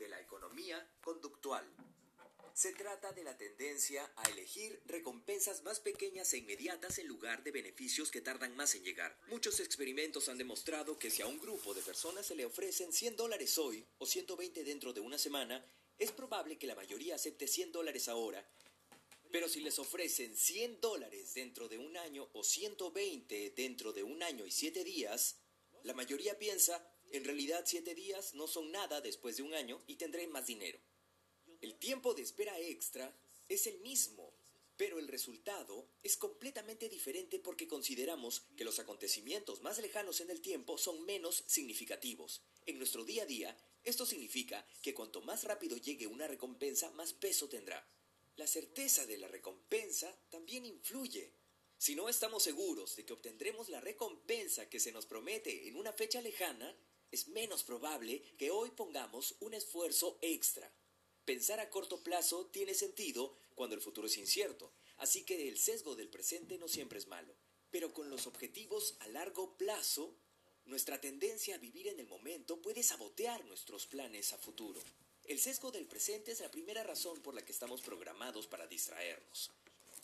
[0.00, 1.64] de la economía conductual.
[2.54, 7.52] Se trata de la tendencia a elegir recompensas más pequeñas e inmediatas en lugar de
[7.52, 9.16] beneficios que tardan más en llegar.
[9.28, 13.16] Muchos experimentos han demostrado que si a un grupo de personas se le ofrecen 100
[13.16, 15.64] dólares hoy o 120 dentro de una semana,
[15.98, 18.44] es probable que la mayoría acepte 100 dólares ahora.
[19.30, 24.22] Pero si les ofrecen 100 dólares dentro de un año o 120 dentro de un
[24.22, 25.36] año y 7 días,
[25.84, 29.96] la mayoría piensa, en realidad 7 días no son nada después de un año y
[29.96, 30.78] tendré más dinero.
[31.60, 33.14] El tiempo de espera extra
[33.48, 34.32] es el mismo,
[34.76, 40.40] pero el resultado es completamente diferente porque consideramos que los acontecimientos más lejanos en el
[40.40, 42.40] tiempo son menos significativos.
[42.64, 47.12] En nuestro día a día, esto significa que cuanto más rápido llegue una recompensa, más
[47.12, 47.86] peso tendrá.
[48.36, 51.34] La certeza de la recompensa también influye.
[51.76, 55.92] Si no estamos seguros de que obtendremos la recompensa que se nos promete en una
[55.92, 56.74] fecha lejana,
[57.10, 60.70] es menos probable que hoy pongamos un esfuerzo extra.
[61.24, 65.96] Pensar a corto plazo tiene sentido cuando el futuro es incierto, así que el sesgo
[65.96, 67.34] del presente no siempre es malo.
[67.70, 70.14] Pero con los objetivos a largo plazo,
[70.66, 74.80] nuestra tendencia a vivir en el momento puede sabotear nuestros planes a futuro.
[75.24, 79.50] El sesgo del presente es la primera razón por la que estamos programados para distraernos.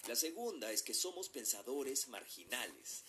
[0.07, 3.03] La segunda es que somos pensadores marginales.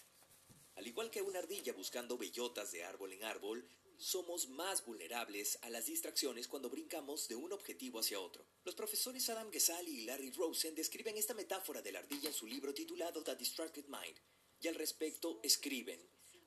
[0.75, 5.69] Al igual que una ardilla buscando bellotas de árbol en árbol, somos más vulnerables a
[5.69, 8.45] las distracciones cuando brincamos de un objetivo hacia otro.
[8.63, 12.45] Los profesores Adam Gesali y Larry Rosen describen esta metáfora de la ardilla en su
[12.45, 14.17] libro titulado The Distracted Mind,
[14.61, 15.99] y al respecto escriben,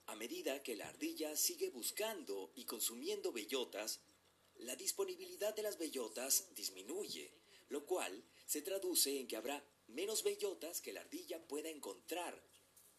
[0.06, 4.00] a medida que la ardilla sigue buscando y consumiendo bellotas,
[4.56, 7.32] la disponibilidad de las bellotas disminuye,
[7.68, 12.42] lo cual se traduce en que habrá menos bellotas que la ardilla pueda encontrar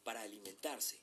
[0.04, 1.02] para alimentarse.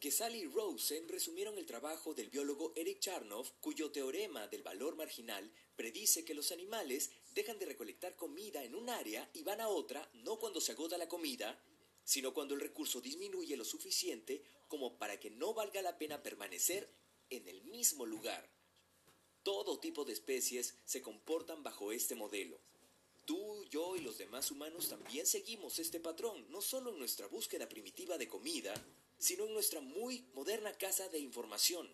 [0.00, 5.50] Gesali y Rosen resumieron el trabajo del biólogo Eric Charnoff, cuyo teorema del valor marginal
[5.74, 10.08] predice que los animales dejan de recolectar comida en un área y van a otra
[10.14, 11.60] no cuando se agota la comida,
[12.04, 16.88] sino cuando el recurso disminuye lo suficiente como para que no valga la pena permanecer
[17.28, 18.48] en el mismo lugar.
[19.42, 22.60] Todo tipo de especies se comportan bajo este modelo.
[23.24, 27.68] Tú, yo y los demás humanos también seguimos este patrón, no solo en nuestra búsqueda
[27.68, 28.72] primitiva de comida,
[29.18, 31.88] sino en nuestra muy moderna casa de información.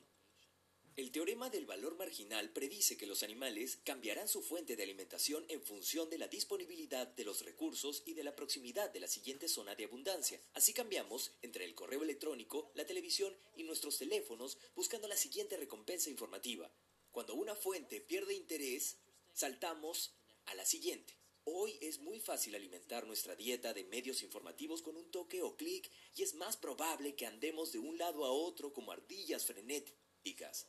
[0.97, 5.61] El teorema del valor marginal predice que los animales cambiarán su fuente de alimentación en
[5.61, 9.75] función de la disponibilidad de los recursos y de la proximidad de la siguiente zona
[9.75, 10.41] de abundancia.
[10.53, 16.11] Así cambiamos entre el correo electrónico, la televisión y nuestros teléfonos buscando la siguiente recompensa
[16.11, 16.71] informativa.
[17.11, 18.99] Cuando una fuente pierde interés,
[19.33, 20.13] saltamos
[20.47, 21.24] a la siguiente.
[21.47, 25.91] Hoy es muy fácil alimentar nuestra dieta de medios informativos con un toque o clic
[26.17, 30.67] y es más probable que andemos de un lado a otro como ardillas frenéticas.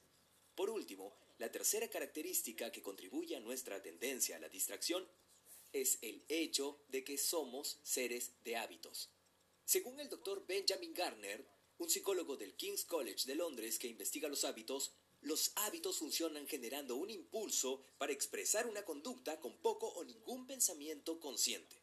[0.53, 5.07] Por último, la tercera característica que contribuye a nuestra tendencia a la distracción
[5.71, 9.09] es el hecho de que somos seres de hábitos.
[9.63, 11.45] Según el doctor Benjamin Garner,
[11.77, 14.93] un psicólogo del King's College de Londres que investiga los hábitos,
[15.25, 21.19] los hábitos funcionan generando un impulso para expresar una conducta con poco o ningún pensamiento
[21.19, 21.81] consciente.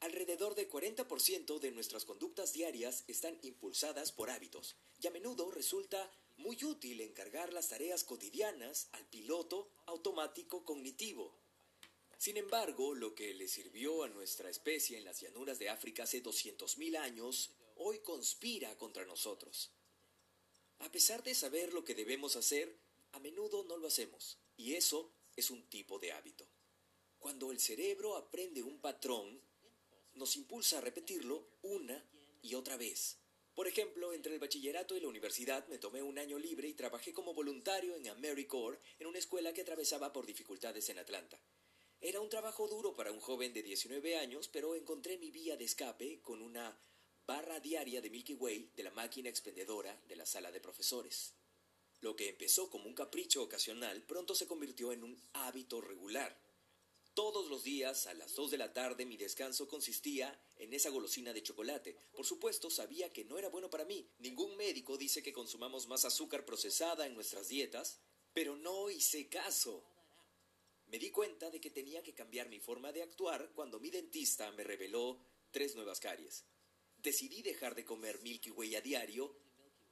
[0.00, 6.12] Alrededor del 40% de nuestras conductas diarias están impulsadas por hábitos y a menudo resulta
[6.36, 11.34] muy útil encargar las tareas cotidianas al piloto automático cognitivo.
[12.18, 16.22] Sin embargo, lo que le sirvió a nuestra especie en las llanuras de África hace
[16.22, 19.70] 200.000 años, hoy conspira contra nosotros.
[20.78, 22.78] A pesar de saber lo que debemos hacer,
[23.12, 26.46] a menudo no lo hacemos, y eso es un tipo de hábito.
[27.18, 29.40] Cuando el cerebro aprende un patrón,
[30.14, 32.04] nos impulsa a repetirlo una
[32.42, 33.18] y otra vez.
[33.54, 37.14] Por ejemplo, entre el bachillerato y la universidad me tomé un año libre y trabajé
[37.14, 41.40] como voluntario en AmeriCorps en una escuela que atravesaba por dificultades en Atlanta.
[42.00, 45.64] Era un trabajo duro para un joven de 19 años, pero encontré mi vía de
[45.64, 46.78] escape con una
[47.26, 51.34] barra diaria de Milky Way de la máquina expendedora de la sala de profesores.
[52.00, 56.40] Lo que empezó como un capricho ocasional pronto se convirtió en un hábito regular.
[57.14, 61.32] Todos los días, a las 2 de la tarde, mi descanso consistía en esa golosina
[61.32, 61.96] de chocolate.
[62.12, 64.06] Por supuesto, sabía que no era bueno para mí.
[64.18, 67.98] Ningún médico dice que consumamos más azúcar procesada en nuestras dietas,
[68.34, 69.82] pero no hice caso.
[70.88, 74.52] Me di cuenta de que tenía que cambiar mi forma de actuar cuando mi dentista
[74.52, 75.18] me reveló
[75.50, 76.44] tres nuevas caries.
[77.02, 79.36] Decidí dejar de comer Milky Way a diario,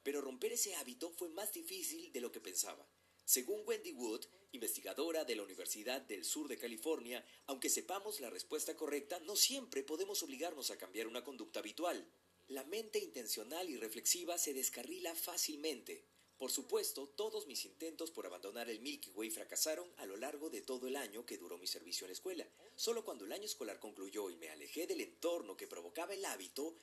[0.02, 2.86] pero romper ese hábito fue más difícil de lo que pensaba.
[3.24, 8.76] Según Wendy Wood, investigadora de la Universidad del Sur de California, aunque sepamos la respuesta
[8.76, 12.06] correcta, no siempre podemos obligarnos a cambiar una conducta habitual.
[12.48, 16.04] La mente intencional y reflexiva se descarrila fácilmente.
[16.36, 20.60] Por supuesto, todos mis intentos por abandonar el Milky Way fracasaron a lo largo de
[20.60, 22.46] todo el año que duró mi servicio en la escuela.
[22.76, 26.76] Solo cuando el año escolar concluyó y me alejé del entorno que provocaba el hábito,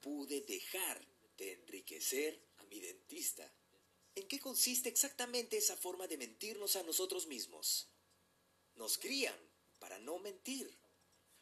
[0.00, 1.06] pude dejar
[1.36, 3.52] de enriquecer a mi dentista.
[4.14, 7.88] ¿En qué consiste exactamente esa forma de mentirnos a nosotros mismos?
[8.74, 9.38] Nos crían
[9.78, 10.76] para no mentir.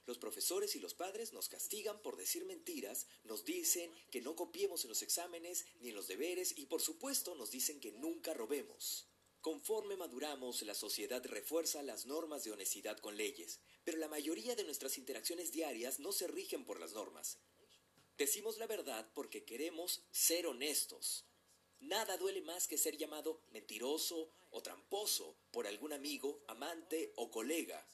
[0.05, 4.85] Los profesores y los padres nos castigan por decir mentiras, nos dicen que no copiemos
[4.85, 9.09] en los exámenes ni en los deberes y por supuesto nos dicen que nunca robemos.
[9.41, 14.65] Conforme maduramos, la sociedad refuerza las normas de honestidad con leyes, pero la mayoría de
[14.65, 17.39] nuestras interacciones diarias no se rigen por las normas.
[18.19, 21.27] Decimos la verdad porque queremos ser honestos.
[21.81, 27.87] Nada duele más que ser llamado mentiroso o tramposo por algún amigo, amante o colega.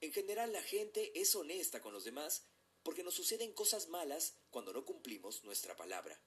[0.00, 2.46] En general la gente es honesta con los demás
[2.82, 6.18] porque nos suceden cosas malas cuando no cumplimos nuestra palabra.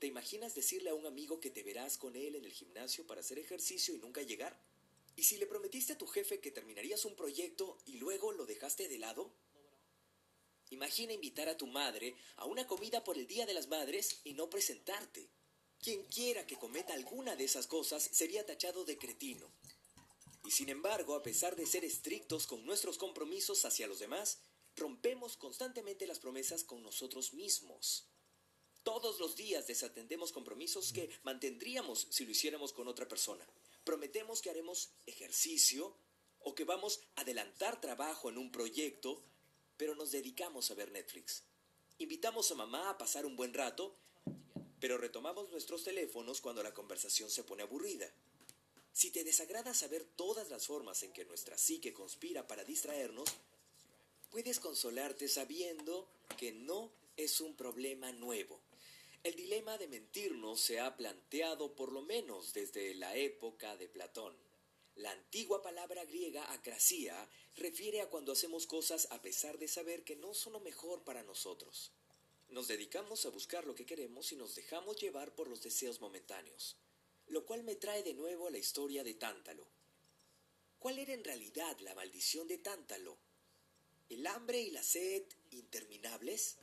[0.00, 3.20] ¿Te imaginas decirle a un amigo que te verás con él en el gimnasio para
[3.20, 4.60] hacer ejercicio y nunca llegar?
[5.14, 8.88] ¿Y si le prometiste a tu jefe que terminarías un proyecto y luego lo dejaste
[8.88, 9.32] de lado?
[10.70, 14.34] Imagina invitar a tu madre a una comida por el Día de las Madres y
[14.34, 15.28] no presentarte.
[15.80, 19.52] Quien quiera que cometa alguna de esas cosas sería tachado de cretino.
[20.44, 24.38] Y sin embargo, a pesar de ser estrictos con nuestros compromisos hacia los demás,
[24.76, 28.06] rompemos constantemente las promesas con nosotros mismos.
[28.82, 33.46] Todos los días desatendemos compromisos que mantendríamos si lo hiciéramos con otra persona.
[33.84, 35.96] Prometemos que haremos ejercicio
[36.38, 39.22] o que vamos a adelantar trabajo en un proyecto,
[39.80, 41.42] pero nos dedicamos a ver Netflix.
[41.96, 43.96] Invitamos a mamá a pasar un buen rato,
[44.78, 48.06] pero retomamos nuestros teléfonos cuando la conversación se pone aburrida.
[48.92, 53.30] Si te desagrada saber todas las formas en que nuestra psique conspira para distraernos,
[54.30, 56.06] puedes consolarte sabiendo
[56.36, 58.60] que no es un problema nuevo.
[59.24, 64.36] El dilema de mentirnos se ha planteado por lo menos desde la época de Platón.
[64.96, 70.16] La antigua palabra griega acrasia refiere a cuando hacemos cosas a pesar de saber que
[70.16, 71.92] no son lo mejor para nosotros.
[72.48, 76.76] Nos dedicamos a buscar lo que queremos y nos dejamos llevar por los deseos momentáneos
[77.30, 79.66] lo cual me trae de nuevo a la historia de Tántalo.
[80.80, 83.16] ¿Cuál era en realidad la maldición de Tántalo?
[84.08, 85.22] ¿El hambre y la sed
[85.52, 86.56] interminables?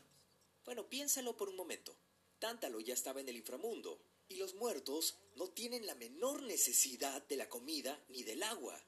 [0.65, 1.95] Bueno, piénsalo por un momento.
[2.39, 7.37] Tántalo ya estaba en el inframundo, y los muertos no tienen la menor necesidad de
[7.37, 8.79] la comida ni del agua.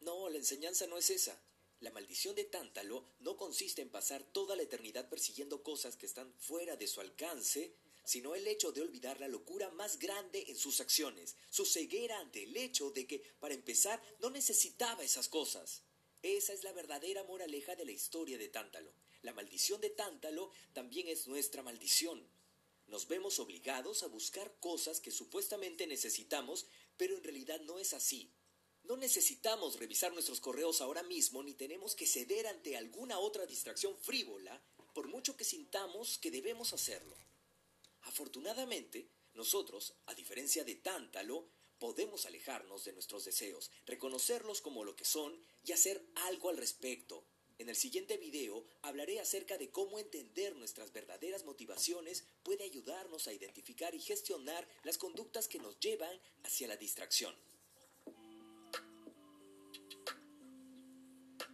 [0.00, 1.40] No, la enseñanza no es esa.
[1.80, 6.32] La maldición de Tántalo no consiste en pasar toda la eternidad persiguiendo cosas que están
[6.38, 7.74] fuera de su alcance
[8.04, 12.42] sino el hecho de olvidar la locura más grande en sus acciones, su ceguera ante
[12.42, 15.82] el hecho de que, para empezar, no necesitaba esas cosas.
[16.22, 18.92] Esa es la verdadera moraleja de la historia de Tántalo.
[19.22, 22.26] La maldición de Tántalo también es nuestra maldición.
[22.90, 26.66] Nos vemos obligados a buscar cosas que supuestamente necesitamos,
[26.96, 28.32] pero en realidad no es así.
[28.82, 33.96] No necesitamos revisar nuestros correos ahora mismo ni tenemos que ceder ante alguna otra distracción
[33.96, 34.60] frívola,
[34.92, 37.16] por mucho que sintamos que debemos hacerlo.
[38.02, 41.48] Afortunadamente, nosotros, a diferencia de Tántalo,
[41.78, 47.24] podemos alejarnos de nuestros deseos, reconocerlos como lo que son y hacer algo al respecto.
[47.60, 53.34] En el siguiente video hablaré acerca de cómo entender nuestras verdaderas motivaciones puede ayudarnos a
[53.34, 57.34] identificar y gestionar las conductas que nos llevan hacia la distracción.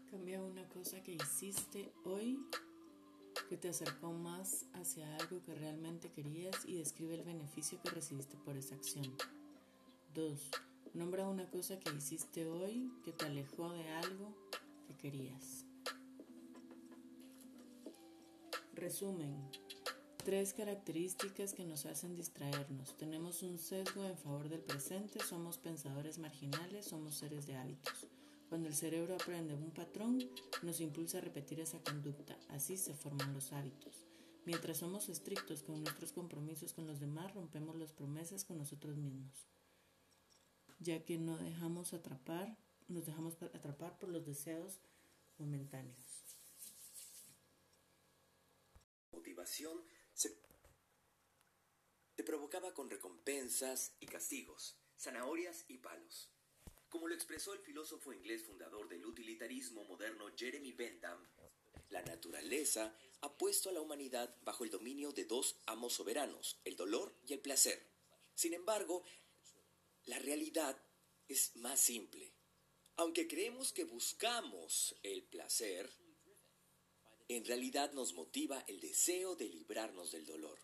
[0.09, 2.39] Cambia una cosa que hiciste hoy
[3.49, 8.37] que te acercó más hacia algo que realmente querías y describe el beneficio que recibiste
[8.45, 9.13] por esa acción.
[10.15, 10.51] 2.
[10.95, 14.33] Nombra una cosa que hiciste hoy que te alejó de algo
[14.87, 15.66] que querías.
[18.77, 19.35] Resumen.
[20.23, 22.95] Tres características que nos hacen distraernos.
[22.99, 28.07] Tenemos un sesgo en favor del presente, somos pensadores marginales, somos seres de hábitos.
[28.51, 30.19] Cuando el cerebro aprende un patrón,
[30.63, 32.39] nos impulsa a repetir esa conducta.
[32.51, 34.05] Así se forman los hábitos.
[34.45, 39.49] Mientras somos estrictos con nuestros compromisos con los demás, rompemos las promesas con nosotros mismos,
[40.81, 44.81] ya que no dejamos atrapar, nos dejamos atrapar por los deseos
[45.39, 46.06] momentáneos.
[49.47, 50.37] Se
[52.25, 56.31] provocaba con recompensas y castigos, zanahorias y palos.
[56.89, 61.19] Como lo expresó el filósofo inglés fundador del utilitarismo moderno Jeremy Bentham,
[61.91, 66.77] la naturaleza ha puesto a la humanidad bajo el dominio de dos amos soberanos, el
[66.77, 67.87] dolor y el placer.
[68.35, 69.05] Sin embargo,
[70.07, 70.77] la realidad
[71.29, 72.33] es más simple.
[72.97, 75.89] Aunque creemos que buscamos el placer,
[77.29, 80.59] en realidad nos motiva el deseo de librarnos del dolor.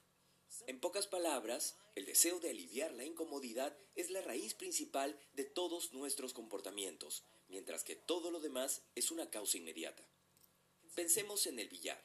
[0.66, 5.92] En pocas palabras, el deseo de aliviar la incomodidad es la raíz principal de todos
[5.92, 10.06] nuestros comportamientos, mientras que todo lo demás es una causa inmediata.
[10.94, 12.02] Pensemos en el billar.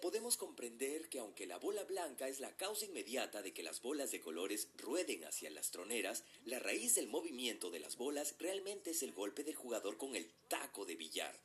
[0.00, 4.10] Podemos comprender que aunque la bola blanca es la causa inmediata de que las bolas
[4.10, 9.02] de colores rueden hacia las troneras, la raíz del movimiento de las bolas realmente es
[9.02, 11.38] el golpe del jugador con el taco de billar.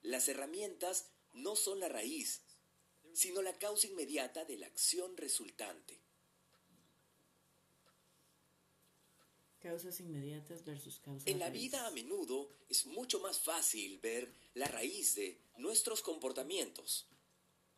[0.00, 2.42] Las herramientas no son la raíz,
[3.12, 6.00] sino la causa inmediata de la acción resultante.
[9.60, 11.26] Causas inmediatas versus causas.
[11.26, 17.06] En la vida a menudo es mucho más fácil ver la raíz de nuestros comportamientos.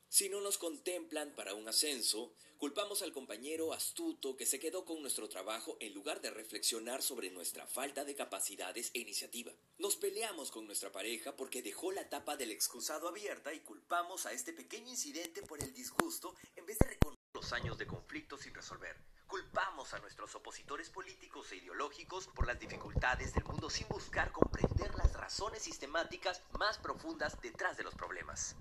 [0.08, 5.00] Si no nos contemplan para un ascenso, culpamos al compañero astuto que se quedó con
[5.00, 9.50] nuestro trabajo en lugar de reflexionar sobre nuestra falta de capacidades e iniciativa.
[9.78, 14.34] Nos peleamos con nuestra pareja porque dejó la tapa del excusado abierta y culpamos a
[14.34, 18.52] este pequeño incidente por el disgusto en vez de reconocer los años de conflicto sin
[18.52, 18.94] resolver.
[19.26, 24.94] Culpamos a nuestros opositores políticos e ideológicos por las dificultades del mundo sin buscar comprender
[24.96, 28.54] las razones sistemáticas más profundas detrás de los problemas.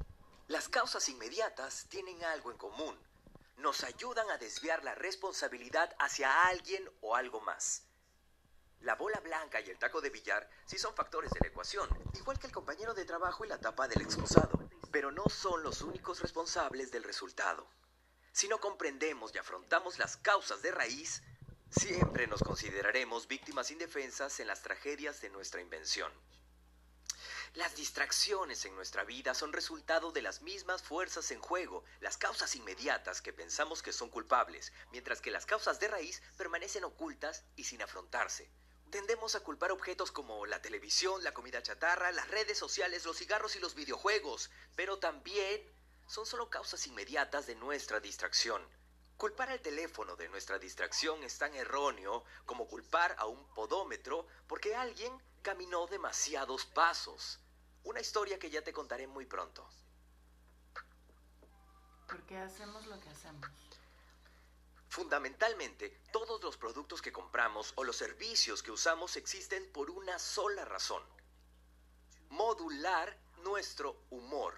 [0.47, 3.08] Las causas inmediatas tienen algo en común.
[3.59, 7.83] Nos ayudan a desviar la responsabilidad hacia alguien o algo más.
[8.79, 12.39] La bola blanca y el taco de billar sí son factores de la ecuación, igual
[12.39, 16.21] que el compañero de trabajo y la tapa del excusado, pero no son los únicos
[16.21, 17.67] responsables del resultado.
[18.31, 21.21] Si no comprendemos y afrontamos las causas de raíz,
[21.69, 26.13] siempre nos consideraremos víctimas indefensas en las tragedias de nuestra invención.
[27.55, 32.55] Las distracciones en nuestra vida son resultado de las mismas fuerzas en juego, las causas
[32.55, 37.63] inmediatas que pensamos que son culpables, mientras que las causas de raíz permanecen ocultas y
[37.63, 38.51] sin afrontarse.
[38.91, 43.55] Tendemos a culpar objetos como la televisión, la comida chatarra, las redes sociales, los cigarros
[43.55, 45.61] y los videojuegos, pero también
[46.07, 48.61] son solo causas inmediatas de nuestra distracción.
[49.17, 54.75] Culpar al teléfono de nuestra distracción es tan erróneo como culpar a un podómetro porque
[54.75, 55.11] alguien
[55.41, 57.39] caminó demasiados pasos.
[57.83, 59.67] Una historia que ya te contaré muy pronto.
[62.07, 63.49] ¿Por qué hacemos lo que hacemos?
[64.89, 70.65] Fundamentalmente, todos los productos que compramos o los servicios que usamos existen por una sola
[70.65, 71.03] razón.
[72.29, 74.55] Modular nuestro humor.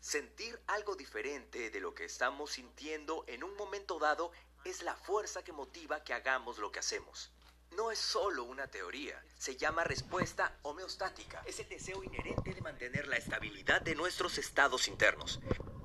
[0.00, 4.32] Sentir algo diferente de lo que estamos sintiendo en un momento dado
[4.64, 7.30] es la fuerza que motiva que hagamos lo que hacemos.
[7.72, 11.42] No es solo una teoría, se llama respuesta homeostática.
[11.46, 15.40] Es el deseo inherente de mantener la estabilidad de nuestros estados internos.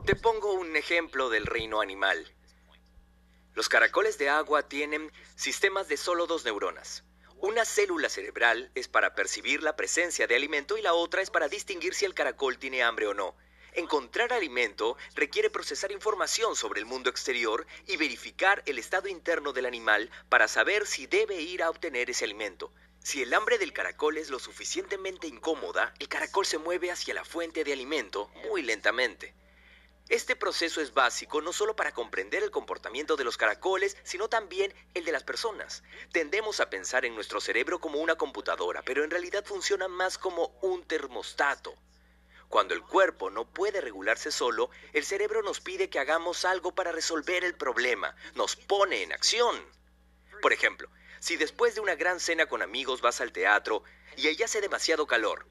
[0.05, 2.33] Te pongo un ejemplo del reino animal.
[3.53, 7.03] Los caracoles de agua tienen sistemas de solo dos neuronas.
[7.37, 11.49] Una célula cerebral es para percibir la presencia de alimento y la otra es para
[11.49, 13.35] distinguir si el caracol tiene hambre o no.
[13.75, 19.65] Encontrar alimento requiere procesar información sobre el mundo exterior y verificar el estado interno del
[19.65, 22.71] animal para saber si debe ir a obtener ese alimento.
[22.99, 27.25] Si el hambre del caracol es lo suficientemente incómoda, el caracol se mueve hacia la
[27.25, 29.33] fuente de alimento muy lentamente.
[30.07, 34.71] Este proceso es básico no solo para comprender el comportamiento de los caracoles, sino también
[34.93, 35.81] el de las personas.
[36.11, 40.55] Tendemos a pensar en nuestro cerebro como una computadora, pero en realidad funciona más como
[40.61, 41.73] un termostato.
[42.53, 46.91] Cuando el cuerpo no puede regularse solo, el cerebro nos pide que hagamos algo para
[46.91, 49.55] resolver el problema, nos pone en acción.
[50.39, 50.87] Por ejemplo,
[51.19, 53.81] si después de una gran cena con amigos vas al teatro
[54.17, 55.47] y allá hace demasiado calor,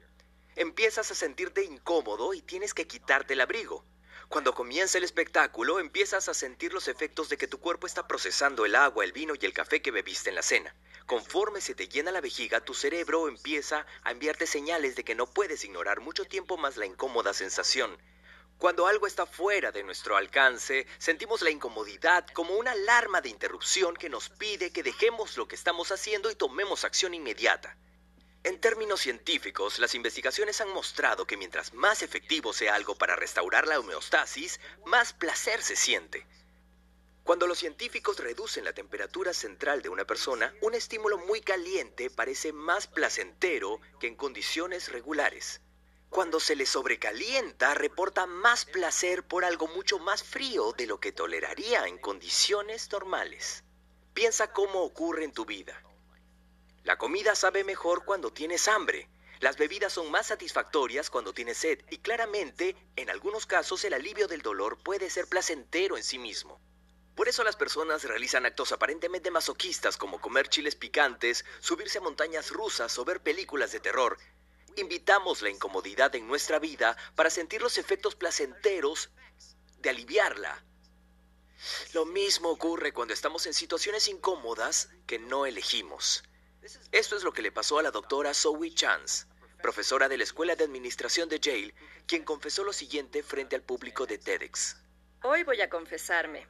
[0.55, 3.83] empiezas a sentirte incómodo y tienes que quitarte el abrigo.
[4.29, 8.65] Cuando comienza el espectáculo, empiezas a sentir los efectos de que tu cuerpo está procesando
[8.65, 10.75] el agua, el vino y el café que bebiste en la cena.
[11.05, 15.27] Conforme se te llena la vejiga, tu cerebro empieza a enviarte señales de que no
[15.27, 17.97] puedes ignorar mucho tiempo más la incómoda sensación.
[18.57, 23.95] Cuando algo está fuera de nuestro alcance, sentimos la incomodidad como una alarma de interrupción
[23.95, 27.75] que nos pide que dejemos lo que estamos haciendo y tomemos acción inmediata.
[28.45, 33.67] En términos científicos, las investigaciones han mostrado que mientras más efectivo sea algo para restaurar
[33.67, 36.27] la homeostasis, más placer se siente.
[37.23, 42.51] Cuando los científicos reducen la temperatura central de una persona, un estímulo muy caliente parece
[42.51, 45.61] más placentero que en condiciones regulares.
[46.09, 51.13] Cuando se le sobrecalienta, reporta más placer por algo mucho más frío de lo que
[51.13, 53.63] toleraría en condiciones normales.
[54.13, 55.81] Piensa cómo ocurre en tu vida.
[56.83, 59.07] La comida sabe mejor cuando tienes hambre.
[59.39, 64.27] Las bebidas son más satisfactorias cuando tienes sed y claramente, en algunos casos, el alivio
[64.27, 66.59] del dolor puede ser placentero en sí mismo.
[67.15, 72.51] Por eso las personas realizan actos aparentemente masoquistas como comer chiles picantes, subirse a montañas
[72.51, 74.17] rusas o ver películas de terror.
[74.75, 79.09] Invitamos la incomodidad en nuestra vida para sentir los efectos placenteros
[79.77, 80.65] de aliviarla.
[81.93, 86.23] Lo mismo ocurre cuando estamos en situaciones incómodas que no elegimos.
[86.91, 89.25] Esto es lo que le pasó a la doctora Zoe Chance,
[89.61, 91.73] profesora de la Escuela de Administración de Yale,
[92.07, 94.77] quien confesó lo siguiente frente al público de TEDx.
[95.23, 96.47] Hoy voy a confesarme.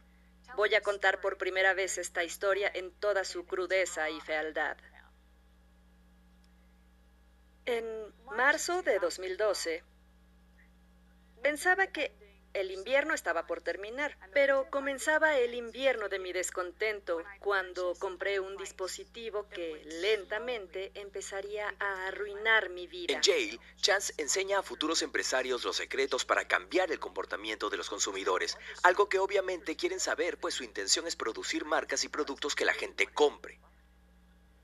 [0.56, 4.78] Voy a contar por primera vez esta historia en toda su crudeza y fealdad.
[7.66, 9.84] En marzo de 2012,
[11.42, 12.12] pensaba que
[12.54, 18.58] el invierno estaba por terminar, pero comenzaba el invierno de mi descontento cuando compré un
[18.58, 23.14] dispositivo que lentamente empezaría a arruinar mi vida.
[23.14, 27.90] En Yale, Chance enseña a futuros empresarios los secretos para cambiar el comportamiento de los
[27.90, 32.66] consumidores, algo que obviamente quieren saber, pues su intención es producir marcas y productos que
[32.66, 33.60] la gente compre.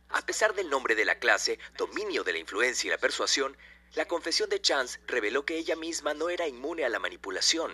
[0.10, 3.56] A pesar del nombre de la clase, dominio de la influencia y la persuasión,
[3.96, 7.72] la confesión de Chance reveló que ella misma no era inmune a la manipulación.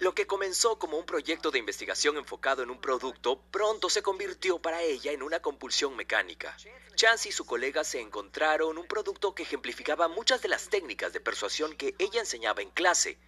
[0.00, 4.58] Lo que comenzó como un proyecto de investigación enfocado en un producto, pronto se convirtió
[4.58, 6.56] para ella en una compulsión mecánica.
[6.94, 11.20] Chance y su colega se encontraron un producto que ejemplificaba muchas de las técnicas de
[11.20, 13.18] persuasión que ella enseñaba en clase.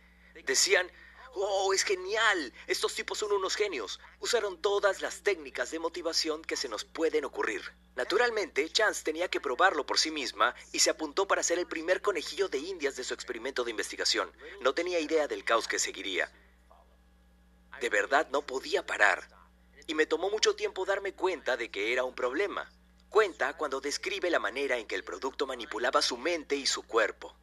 [0.44, 0.90] Decían,
[1.40, 2.52] ¡Oh, es genial!
[2.66, 4.00] Estos tipos son unos genios.
[4.18, 7.62] Usaron todas las técnicas de motivación que se nos pueden ocurrir.
[7.95, 12.02] Naturalmente, Chance tenía que probarlo por sí misma y se apuntó para ser el primer
[12.02, 14.33] conejillo de indias de su experimento de investigación.
[14.62, 16.28] No tenía idea del caos que seguiría.
[17.80, 19.28] De verdad no podía parar.
[19.87, 22.68] Y me tomó mucho tiempo darme cuenta de que era un problema.
[23.11, 27.37] Cuenta cuando describe la manera en que el producto manipulaba su mente y su cuerpo.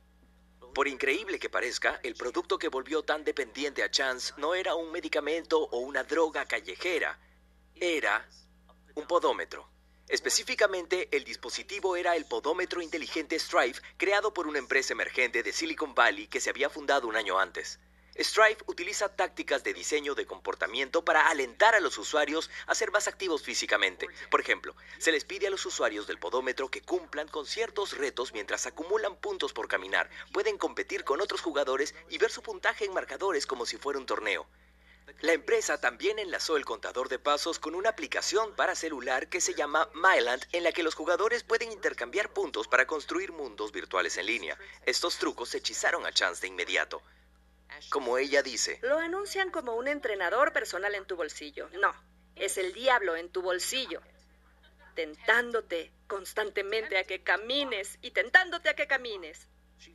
[0.75, 4.91] Por increíble que parezca, el producto que volvió tan dependiente a Chance no era un
[4.91, 7.17] medicamento o una droga callejera,
[7.75, 8.27] era
[8.95, 9.69] un podómetro.
[10.09, 15.95] Específicamente, el dispositivo era el podómetro inteligente Strive, creado por una empresa emergente de Silicon
[15.95, 17.79] Valley que se había fundado un año antes.
[18.17, 23.09] Strive utiliza tácticas de diseño de comportamiento para alentar a los usuarios a ser más
[23.09, 24.07] activos físicamente.
[24.31, 28.31] Por ejemplo, se les pide a los usuarios del podómetro que cumplan con ciertos retos
[28.31, 30.09] mientras acumulan puntos por caminar.
[30.31, 34.05] Pueden competir con otros jugadores y ver su puntaje en marcadores como si fuera un
[34.05, 34.47] torneo.
[35.21, 39.53] La empresa también enlazó el contador de pasos con una aplicación para celular que se
[39.53, 44.25] llama Myland, en la que los jugadores pueden intercambiar puntos para construir mundos virtuales en
[44.25, 44.57] línea.
[44.85, 47.01] Estos trucos hechizaron a Chance de inmediato.
[47.89, 48.79] Como ella dice.
[48.81, 51.69] Lo anuncian como un entrenador personal en tu bolsillo.
[51.79, 51.93] No,
[52.35, 54.01] es el diablo en tu bolsillo,
[54.95, 59.47] tentándote constantemente a que camines y tentándote a que camines.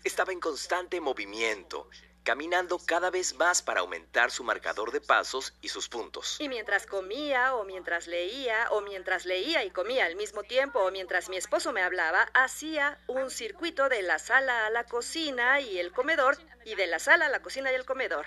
[0.05, 1.88] Estaba en constante movimiento,
[2.22, 6.37] caminando cada vez más para aumentar su marcador de pasos y sus puntos.
[6.40, 10.90] Y mientras comía, o mientras leía, o mientras leía y comía al mismo tiempo, o
[10.90, 15.78] mientras mi esposo me hablaba, hacía un circuito de la sala a la cocina y
[15.78, 18.26] el comedor, y de la sala a la cocina y el comedor.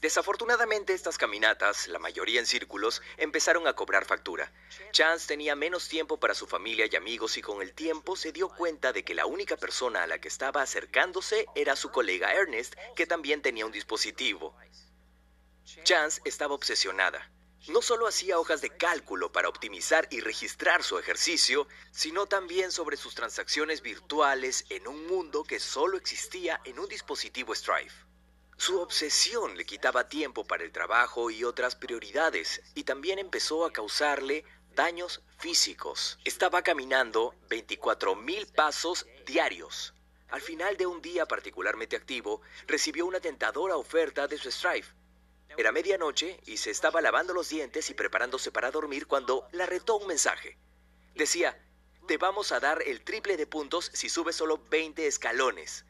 [0.00, 4.52] Desafortunadamente estas caminatas, la mayoría en círculos, empezaron a cobrar factura.
[4.92, 8.48] Chance tenía menos tiempo para su familia y amigos y con el tiempo se dio
[8.48, 12.74] cuenta de que la única persona a la que estaba acercándose era su colega Ernest,
[12.94, 14.54] que también tenía un dispositivo.
[15.84, 17.30] Chance estaba obsesionada.
[17.68, 22.98] No solo hacía hojas de cálculo para optimizar y registrar su ejercicio, sino también sobre
[22.98, 27.92] sus transacciones virtuales en un mundo que solo existía en un dispositivo Strive.
[28.56, 33.72] Su obsesión le quitaba tiempo para el trabajo y otras prioridades y también empezó a
[33.72, 36.18] causarle daños físicos.
[36.24, 39.94] Estaba caminando 24.000 pasos diarios.
[40.28, 44.86] Al final de un día particularmente activo, recibió una tentadora oferta de su Strive.
[45.56, 49.96] Era medianoche y se estaba lavando los dientes y preparándose para dormir cuando la retó
[49.96, 50.58] un mensaje.
[51.14, 51.60] Decía,
[52.08, 55.84] te vamos a dar el triple de puntos si subes solo 20 escalones.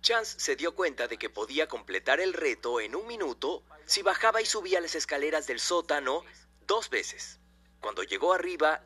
[0.00, 4.40] Chance se dio cuenta de que podía completar el reto en un minuto si bajaba
[4.40, 6.24] y subía las escaleras del sótano
[6.66, 7.40] dos veces.
[7.80, 8.82] Cuando llegó arriba,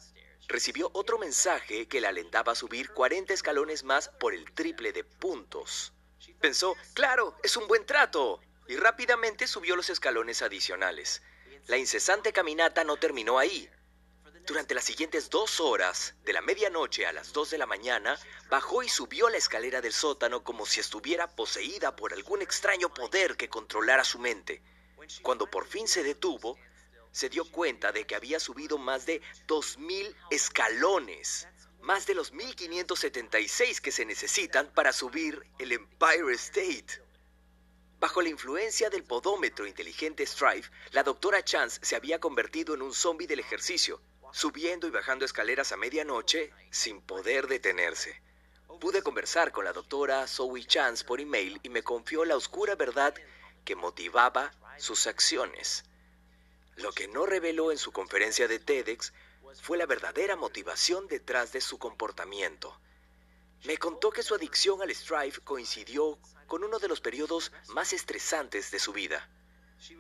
[0.49, 5.05] recibió otro mensaje que le alentaba a subir 40 escalones más por el triple de
[5.05, 5.93] puntos.
[6.41, 11.23] Pensó, claro, es un buen trato, y rápidamente subió los escalones adicionales.
[11.67, 13.69] La incesante caminata no terminó ahí.
[14.45, 18.19] Durante las siguientes dos horas, de la medianoche a las dos de la mañana,
[18.51, 23.37] bajó y subió la escalera del sótano como si estuviera poseída por algún extraño poder
[23.37, 24.61] que controlara su mente.
[25.23, 26.59] Cuando por fin se detuvo,
[27.13, 31.47] se dio cuenta de que había subido más de dos mil escalones,
[31.81, 37.01] más de los 1576 que se necesitan para subir el Empire State.
[38.01, 42.93] Bajo la influencia del podómetro inteligente Strive, la doctora Chance se había convertido en un
[42.93, 44.01] zombie del ejercicio
[44.33, 48.21] subiendo y bajando escaleras a medianoche sin poder detenerse.
[48.81, 53.15] Pude conversar con la doctora Zoe Chance por email y me confió la oscura verdad
[53.65, 55.85] que motivaba sus acciones.
[56.77, 59.13] Lo que no reveló en su conferencia de TEDx
[59.61, 62.77] fue la verdadera motivación detrás de su comportamiento.
[63.65, 68.71] Me contó que su adicción al Strive coincidió con uno de los periodos más estresantes
[68.71, 69.29] de su vida.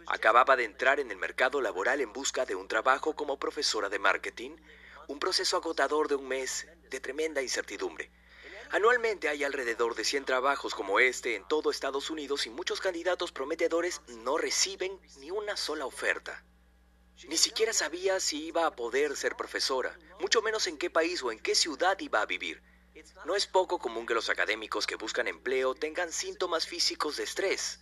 [0.07, 3.99] Acababa de entrar en el mercado laboral en busca de un trabajo como profesora de
[3.99, 4.57] marketing,
[5.09, 8.11] un proceso agotador de un mes de tremenda incertidumbre.
[8.71, 13.33] Anualmente hay alrededor de 100 trabajos como este en todo Estados Unidos y muchos candidatos
[13.33, 16.45] prometedores no reciben ni una sola oferta.
[17.29, 21.31] Ni siquiera sabía si iba a poder ser profesora, mucho menos en qué país o
[21.31, 22.63] en qué ciudad iba a vivir.
[23.25, 27.81] No es poco común que los académicos que buscan empleo tengan síntomas físicos de estrés,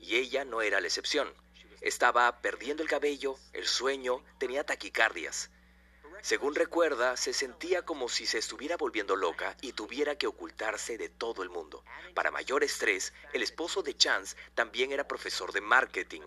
[0.00, 1.32] y ella no era la excepción.
[1.80, 5.50] Estaba perdiendo el cabello, el sueño, tenía taquicardias.
[6.22, 11.08] Según recuerda, se sentía como si se estuviera volviendo loca y tuviera que ocultarse de
[11.08, 11.84] todo el mundo.
[12.14, 16.22] Para mayor estrés, el esposo de Chance también era profesor de marketing,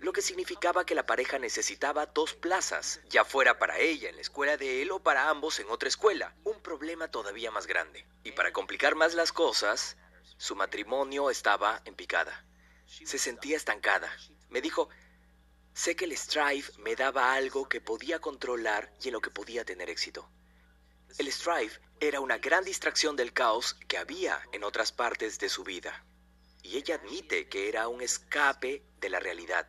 [0.00, 4.22] lo que significaba que la pareja necesitaba dos plazas, ya fuera para ella en la
[4.22, 8.06] escuela de él o para ambos en otra escuela, un problema todavía más grande.
[8.24, 9.98] Y para complicar más las cosas,
[10.38, 12.46] su matrimonio estaba en picada.
[13.04, 14.10] Se sentía estancada.
[14.48, 14.88] Me dijo,
[15.72, 19.64] sé que el Strive me daba algo que podía controlar y en lo que podía
[19.64, 20.28] tener éxito.
[21.18, 25.64] El Strive era una gran distracción del caos que había en otras partes de su
[25.64, 26.04] vida.
[26.62, 29.68] Y ella admite que era un escape de la realidad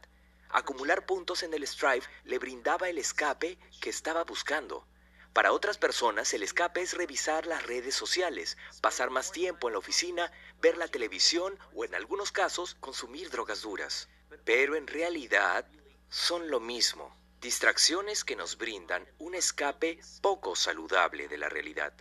[0.54, 4.86] Acumular puntos en el Strive le brindaba el escape que estaba buscando.
[5.34, 9.80] Para otras personas el escape es revisar las redes sociales, pasar más tiempo en la
[9.80, 14.10] oficina, ver la televisión o en algunos casos consumir drogas duras.
[14.44, 15.66] Pero en realidad
[16.10, 21.94] son lo mismo, distracciones que nos brindan un escape poco saludable de la realidad.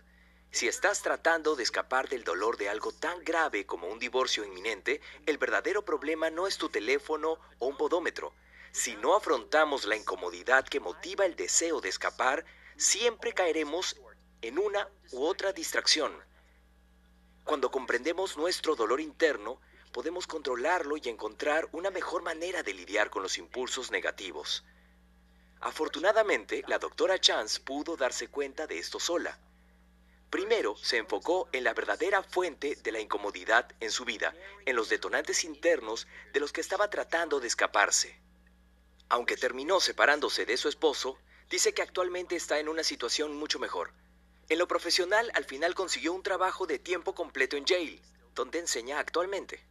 [0.51, 4.99] Si estás tratando de escapar del dolor de algo tan grave como un divorcio inminente,
[5.25, 8.33] el verdadero problema no es tu teléfono o un podómetro.
[8.73, 12.45] Si no afrontamos la incomodidad que motiva el deseo de escapar,
[12.81, 13.95] siempre caeremos
[14.41, 16.11] en una u otra distracción.
[17.43, 23.21] Cuando comprendemos nuestro dolor interno, podemos controlarlo y encontrar una mejor manera de lidiar con
[23.21, 24.65] los impulsos negativos.
[25.59, 29.37] Afortunadamente, la doctora Chance pudo darse cuenta de esto sola.
[30.31, 34.33] Primero se enfocó en la verdadera fuente de la incomodidad en su vida,
[34.65, 38.19] en los detonantes internos de los que estaba tratando de escaparse.
[39.07, 41.19] Aunque terminó separándose de su esposo,
[41.51, 43.93] dice que actualmente está en una situación mucho mejor.
[44.49, 48.01] En lo profesional, al final consiguió un trabajo de tiempo completo en Yale,
[48.33, 49.63] donde enseña actualmente.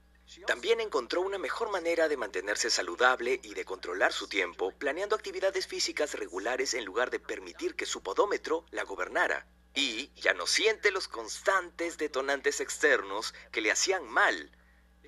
[0.46, 5.66] También encontró una mejor manera de mantenerse saludable y de controlar su tiempo, planeando actividades
[5.66, 10.90] físicas regulares en lugar de permitir que su podómetro la gobernara y ya no siente
[10.90, 14.50] los constantes detonantes externos que le hacían mal,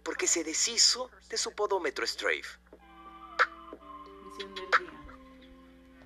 [0.04, 2.58] porque se deshizo de su podómetro Strafe.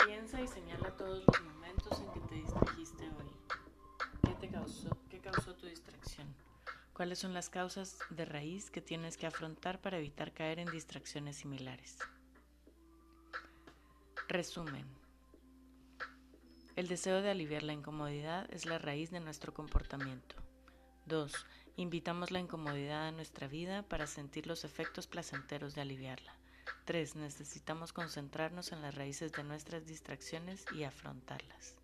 [0.04, 3.30] Piensa y señala todos los momentos en que te distrajiste hoy.
[4.22, 4.90] ¿Qué te causó?
[5.08, 6.34] ¿Qué causó tu distracción?
[6.92, 11.36] ¿Cuáles son las causas de raíz que tienes que afrontar para evitar caer en distracciones
[11.36, 11.98] similares?
[14.28, 14.86] Resumen.
[16.74, 20.36] El deseo de aliviar la incomodidad es la raíz de nuestro comportamiento.
[21.06, 21.32] 2.
[21.76, 26.34] Invitamos la incomodidad a nuestra vida para sentir los efectos placenteros de aliviarla.
[26.84, 27.16] 3.
[27.16, 31.76] Necesitamos concentrarnos en las raíces de nuestras distracciones y afrontarlas.